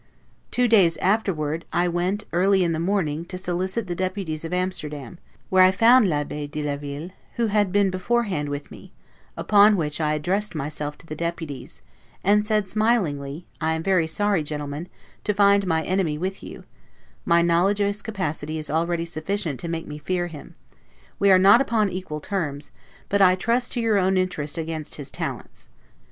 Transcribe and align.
Two 0.49 0.67
days 0.67 0.97
afterward, 0.97 1.63
I 1.71 1.87
went, 1.87 2.23
early 2.33 2.63
in 2.63 2.71
the 2.71 2.79
morning, 2.79 3.23
to 3.25 3.37
solicit 3.37 3.85
the 3.85 3.93
Deputies 3.93 4.43
of 4.43 4.51
Amsterdam, 4.51 5.19
where 5.51 5.61
I 5.61 5.69
found 5.69 6.09
l'Abbe 6.09 6.47
de 6.47 6.63
la 6.63 6.75
Ville, 6.75 7.11
who 7.35 7.45
had 7.53 7.71
been 7.71 7.91
beforehand 7.91 8.49
with 8.49 8.71
me; 8.71 8.91
upon 9.37 9.77
which 9.77 10.01
I 10.01 10.13
addressed 10.13 10.55
myself 10.55 10.97
to 10.97 11.05
the 11.05 11.13
Deputies, 11.13 11.83
and 12.23 12.47
said, 12.47 12.67
smilingly, 12.67 13.45
I 13.61 13.73
am 13.73 13.83
very 13.83 14.07
sorry, 14.07 14.41
Gentlemen, 14.41 14.89
to 15.23 15.35
find 15.35 15.67
my 15.67 15.83
enemy 15.83 16.17
with 16.17 16.41
you; 16.41 16.63
my 17.23 17.43
knowledge 17.43 17.79
of 17.79 17.85
his 17.85 18.01
capacity 18.01 18.57
is 18.57 18.71
already 18.71 19.05
sufficient 19.05 19.59
to 19.59 19.67
make 19.67 19.85
me 19.85 19.99
fear 19.99 20.25
him; 20.25 20.55
we 21.19 21.29
are 21.29 21.37
not 21.37 21.61
upon 21.61 21.91
equal 21.91 22.21
terms; 22.21 22.71
but 23.07 23.21
I 23.21 23.35
trust 23.35 23.73
to 23.73 23.79
your 23.79 23.99
own 23.99 24.17
interest 24.17 24.57
against 24.57 24.95
his 24.95 25.11
talents. 25.11 25.69